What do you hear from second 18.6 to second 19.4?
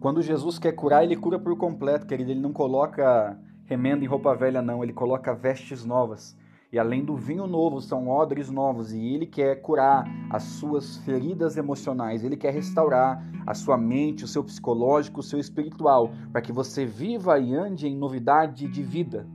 de vida.